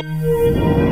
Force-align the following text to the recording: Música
Música 0.00 0.87